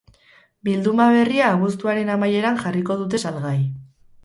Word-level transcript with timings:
Bilduma 0.67 1.07
berria 1.15 1.51
abuztuaren 1.59 2.11
amaieran 2.15 2.59
jarriko 2.65 2.99
dute 3.05 3.23
salgai. 3.27 3.57